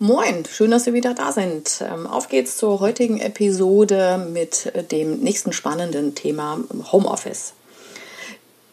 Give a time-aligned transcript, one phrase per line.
[0.00, 1.80] Moin, schön, dass Sie wieder da sind.
[1.80, 6.58] Ähm, auf geht's zur heutigen Episode mit dem nächsten spannenden Thema
[6.90, 7.52] Homeoffice.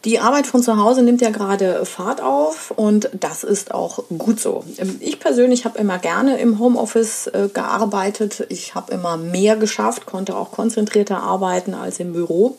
[0.04, 4.39] Die Arbeit von zu Hause nimmt ja gerade Fahrt auf und das ist auch gut
[4.39, 4.63] so.
[4.79, 8.47] Ähm, ich persönlich habe immer gerne im Homeoffice äh, gearbeitet.
[8.49, 12.57] Ich habe immer mehr geschafft, konnte auch konzentrierter arbeiten als im Büro.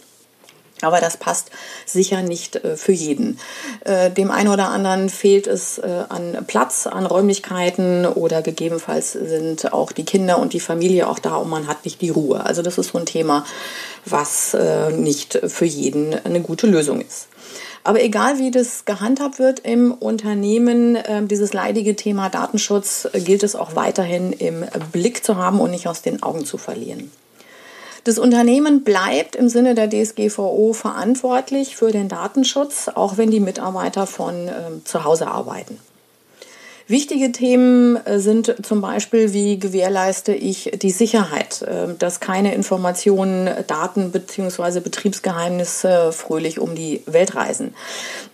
[0.83, 1.51] Aber das passt
[1.87, 3.39] sicher nicht äh, für jeden.
[3.85, 9.73] Äh, dem einen oder anderen fehlt es äh, an Platz, an Räumlichkeiten oder gegebenenfalls sind
[9.73, 12.45] auch die Kinder und die Familie auch da und man hat nicht die Ruhe.
[12.45, 13.45] Also das ist so ein Thema,
[14.04, 14.57] was
[14.96, 17.29] nicht für jeden eine gute Lösung ist.
[17.85, 23.76] Aber egal wie das gehandhabt wird im Unternehmen, dieses leidige Thema Datenschutz gilt es auch
[23.76, 27.11] weiterhin im Blick zu haben und nicht aus den Augen zu verlieren.
[28.04, 34.06] Das Unternehmen bleibt im Sinne der DSGVO verantwortlich für den Datenschutz, auch wenn die Mitarbeiter
[34.06, 34.52] von äh,
[34.84, 35.78] zu Hause arbeiten.
[36.88, 43.48] Wichtige Themen äh, sind zum Beispiel, wie gewährleiste ich die Sicherheit, äh, dass keine Informationen,
[43.67, 44.81] Daten bzw.
[44.81, 47.75] Betriebsgeheimnisse fröhlich um die Welt reisen.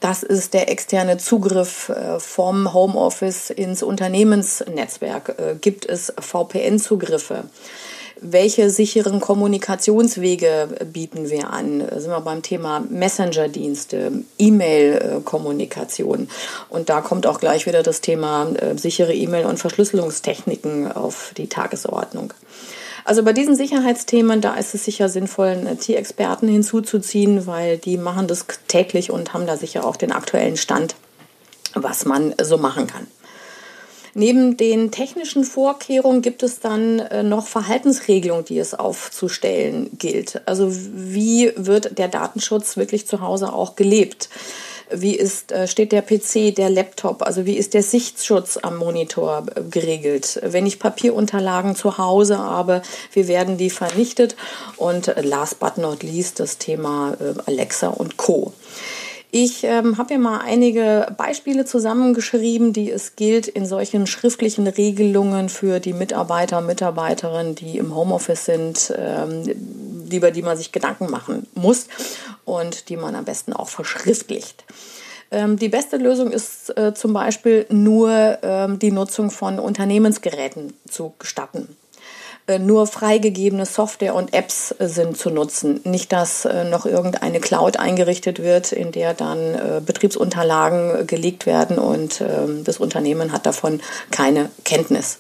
[0.00, 5.60] Das ist der externe Zugriff äh, vom Homeoffice ins Unternehmensnetzwerk.
[5.60, 7.44] Gibt es VPN-Zugriffe?
[8.20, 11.80] Welche sicheren Kommunikationswege bieten wir an?
[11.80, 16.28] Da sind wir beim Thema Messenger-Dienste, E-Mail-Kommunikation.
[16.68, 21.48] Und da kommt auch gleich wieder das Thema äh, sichere E-Mail- und Verschlüsselungstechniken auf die
[21.48, 22.32] Tagesordnung.
[23.04, 28.44] Also bei diesen Sicherheitsthemen, da ist es sicher sinnvoll, IT-Experten hinzuzuziehen, weil die machen das
[28.66, 30.94] täglich und haben da sicher auch den aktuellen Stand,
[31.74, 33.06] was man so machen kann.
[34.14, 40.42] Neben den technischen Vorkehrungen gibt es dann äh, noch Verhaltensregelungen, die es aufzustellen gilt.
[40.46, 44.28] Also wie wird der Datenschutz wirklich zu Hause auch gelebt?
[44.90, 49.46] Wie ist, äh, steht der PC, der Laptop, also wie ist der Sichtschutz am Monitor
[49.54, 50.40] äh, geregelt?
[50.42, 54.36] Wenn ich Papierunterlagen zu Hause habe, wie werden die vernichtet?
[54.76, 57.16] Und last but not least das Thema
[57.46, 58.52] Alexa und Co.
[59.30, 65.50] Ich ähm, habe mir mal einige Beispiele zusammengeschrieben, die es gilt in solchen schriftlichen Regelungen
[65.50, 71.46] für die Mitarbeiter, Mitarbeiterinnen, die im Homeoffice sind, ähm, über die man sich Gedanken machen
[71.54, 71.88] muss
[72.46, 74.64] und die man am besten auch verschriftlicht.
[75.30, 81.12] Ähm, die beste Lösung ist äh, zum Beispiel nur ähm, die Nutzung von Unternehmensgeräten zu
[81.18, 81.76] gestatten.
[82.48, 85.80] Äh, nur freigegebene Software und Apps äh, sind zu nutzen.
[85.84, 92.20] Nicht, dass äh, noch irgendeine Cloud eingerichtet wird, in der dann Betriebsunterlagen gelegt werden und
[92.20, 95.18] ähm, das Unternehmen hat davon keine Kenntnis.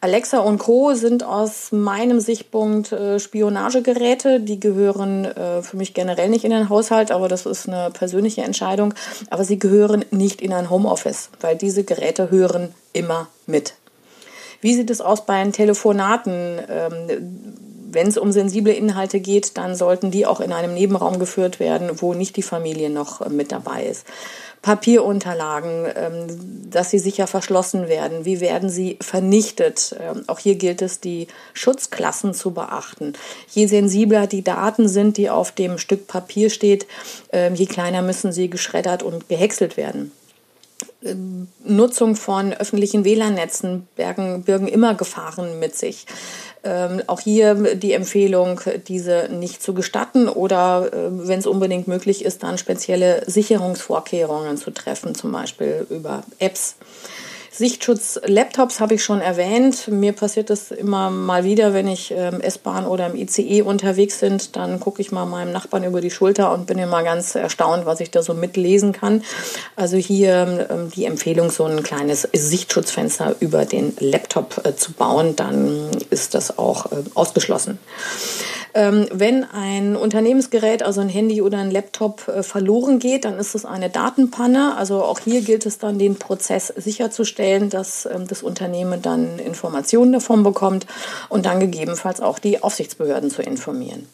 [0.00, 0.94] Alexa und Co.
[0.94, 4.40] sind aus meinem Sichtpunkt Spionagegeräte.
[4.40, 5.26] Die gehören
[5.62, 8.94] für mich generell nicht in den Haushalt, aber das ist eine persönliche Entscheidung.
[9.30, 13.74] Aber sie gehören nicht in ein Homeoffice, weil diese Geräte hören immer mit.
[14.60, 16.60] Wie sieht es aus bei Telefonaten?
[16.68, 17.56] Ähm,
[17.96, 21.90] wenn es um sensible Inhalte geht, dann sollten die auch in einem Nebenraum geführt werden,
[22.02, 24.06] wo nicht die Familie noch äh, mit dabei ist.
[24.60, 28.24] Papierunterlagen, ähm, dass sie sicher verschlossen werden.
[28.24, 29.96] Wie werden sie vernichtet?
[29.98, 33.14] Ähm, auch hier gilt es, die Schutzklassen zu beachten.
[33.48, 36.86] Je sensibler die Daten sind, die auf dem Stück Papier steht,
[37.32, 40.12] je kleiner müssen sie geschreddert und gehäckselt werden.
[41.64, 46.06] Nutzung von öffentlichen WLAN-Netzen bergen, birgen immer Gefahren mit sich.
[46.64, 52.24] Ähm, auch hier die Empfehlung, diese nicht zu gestatten oder, äh, wenn es unbedingt möglich
[52.24, 56.76] ist, dann spezielle Sicherungsvorkehrungen zu treffen, zum Beispiel über Apps.
[57.56, 59.88] Sichtschutz Laptops habe ich schon erwähnt.
[59.88, 64.38] Mir passiert das immer mal wieder, wenn ich ähm, S-Bahn oder im ICE unterwegs bin,
[64.52, 68.00] dann gucke ich mal meinem Nachbarn über die Schulter und bin immer ganz erstaunt, was
[68.00, 69.22] ich da so mitlesen kann.
[69.74, 75.34] Also hier ähm, die Empfehlung, so ein kleines Sichtschutzfenster über den Laptop äh, zu bauen,
[75.34, 77.78] dann ist das auch äh, ausgeschlossen.
[78.76, 83.54] Ähm, wenn ein Unternehmensgerät, also ein Handy oder ein Laptop äh, verloren geht, dann ist
[83.54, 84.76] es eine Datenpanne.
[84.76, 90.12] Also auch hier gilt es dann, den Prozess sicherzustellen, dass ähm, das Unternehmen dann Informationen
[90.12, 90.86] davon bekommt
[91.30, 94.06] und dann gegebenenfalls auch die Aufsichtsbehörden zu informieren.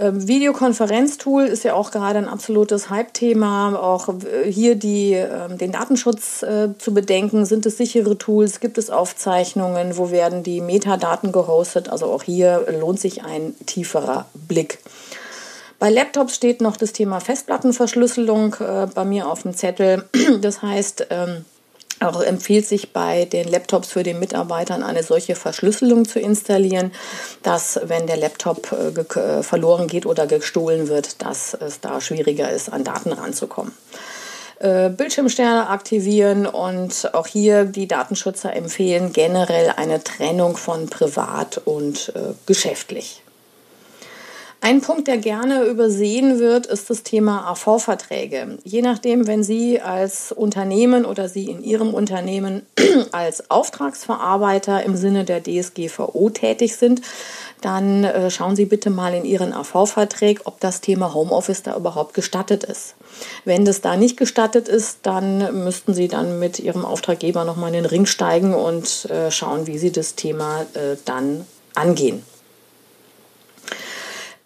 [0.00, 3.78] Ähm, Videokonferenztool ist ja auch gerade ein absolutes Hype-Thema.
[3.78, 7.44] Auch äh, hier die, ähm, den Datenschutz äh, zu bedenken.
[7.44, 8.60] Sind es sichere Tools?
[8.60, 9.98] Gibt es Aufzeichnungen?
[9.98, 11.90] Wo werden die Metadaten gehostet?
[11.90, 14.78] Also auch hier lohnt sich ein tieferer Blick.
[15.78, 20.04] Bei Laptops steht noch das Thema Festplattenverschlüsselung äh, bei mir auf dem Zettel.
[20.40, 21.44] Das heißt, ähm,
[22.00, 26.92] auch empfiehlt sich bei den Laptops für den Mitarbeitern eine solche Verschlüsselung zu installieren,
[27.42, 32.50] dass wenn der Laptop äh, äh, verloren geht oder gestohlen wird, dass es da schwieriger
[32.50, 33.72] ist, an Daten ranzukommen.
[34.60, 42.12] äh, Bildschirmsterne aktivieren und auch hier die Datenschützer empfehlen generell eine Trennung von privat und
[42.14, 43.22] äh, geschäftlich.
[44.62, 48.58] Ein Punkt, der gerne übersehen wird, ist das Thema AV-Verträge.
[48.62, 52.66] Je nachdem, wenn Sie als Unternehmen oder Sie in Ihrem Unternehmen
[53.12, 57.00] als Auftragsverarbeiter im Sinne der DSGVO tätig sind,
[57.62, 62.12] dann äh, schauen Sie bitte mal in Ihren AV-Vertrag, ob das Thema Homeoffice da überhaupt
[62.12, 62.96] gestattet ist.
[63.46, 67.82] Wenn das da nicht gestattet ist, dann müssten Sie dann mit Ihrem Auftraggeber nochmal in
[67.82, 72.22] den Ring steigen und äh, schauen, wie Sie das Thema äh, dann angehen.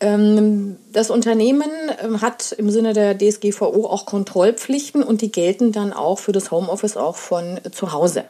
[0.00, 1.70] Ähm, das Unternehmen
[2.02, 6.50] ähm, hat im Sinne der DSGVO auch Kontrollpflichten und die gelten dann auch für das
[6.50, 8.24] Homeoffice auch von zu Hause.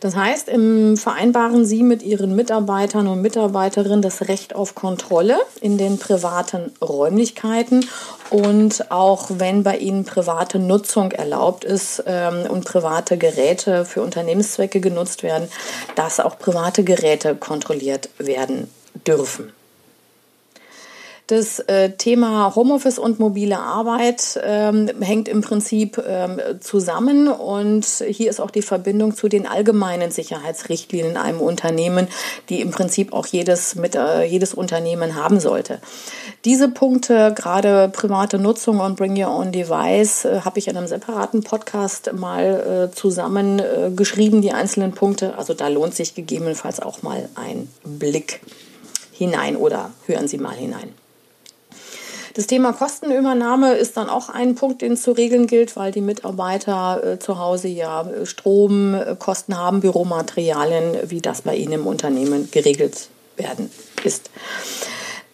[0.00, 0.50] Das heißt,
[0.96, 7.88] vereinbaren Sie mit Ihren Mitarbeitern und Mitarbeiterinnen das Recht auf Kontrolle in den privaten Räumlichkeiten
[8.30, 14.80] und auch wenn bei Ihnen private Nutzung erlaubt ist ähm, und private Geräte für Unternehmenszwecke
[14.80, 15.48] genutzt werden,
[15.94, 18.68] dass auch private Geräte kontrolliert werden
[19.06, 19.52] dürfen.
[21.28, 28.30] Das äh, Thema Homeoffice und mobile Arbeit ähm, hängt im Prinzip ähm, zusammen und hier
[28.30, 32.06] ist auch die Verbindung zu den allgemeinen Sicherheitsrichtlinien in einem Unternehmen,
[32.48, 35.80] die im Prinzip auch jedes, mit, äh, jedes Unternehmen haben sollte.
[36.44, 40.86] Diese Punkte, gerade private Nutzung und Bring Your Own Device, äh, habe ich in einem
[40.86, 45.36] separaten Podcast mal äh, zusammen äh, die einzelnen Punkte.
[45.36, 48.42] Also da lohnt sich gegebenenfalls auch mal ein Blick
[49.10, 50.94] hinein oder hören Sie mal hinein.
[52.36, 56.02] Das Thema Kostenübernahme ist dann auch ein Punkt, den es zu regeln gilt, weil die
[56.02, 62.50] Mitarbeiter äh, zu Hause ja äh, Stromkosten haben, Büromaterialien, wie das bei Ihnen im Unternehmen
[62.50, 63.70] geregelt werden
[64.04, 64.28] ist.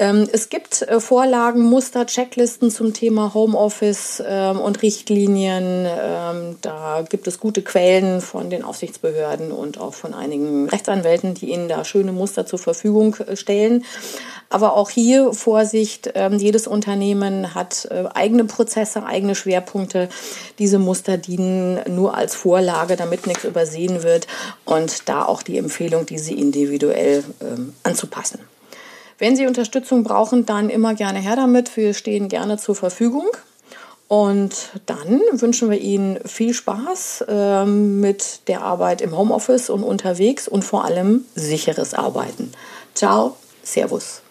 [0.02, 5.86] Ähm, es gibt äh, Vorlagen, Muster, Checklisten zum Thema Homeoffice ähm, und Richtlinien.
[5.86, 11.52] Ähm, da gibt es gute Quellen von den Aufsichtsbehörden und auch von einigen Rechtsanwälten, die
[11.52, 13.84] Ihnen da schöne Muster zur Verfügung stellen.
[14.50, 20.08] Aber auch hier Vorsicht, jedes Unternehmen hat äh, eigene Prozesse, eigene Schwerpunkte.
[20.58, 24.26] Diese Muster dienen nur als Vorlage, damit nichts übersehen wird
[24.64, 27.24] und da auch die Empfehlung, diese individuell
[27.82, 28.40] anzupassen.
[29.22, 31.76] Wenn Sie Unterstützung brauchen, dann immer gerne her damit.
[31.76, 33.28] Wir stehen gerne zur Verfügung.
[34.08, 40.48] Und dann wünschen wir Ihnen viel Spaß ähm, mit der Arbeit im Homeoffice und unterwegs
[40.48, 42.50] und vor allem sicheres Arbeiten.
[42.96, 44.21] Ciao, Servus.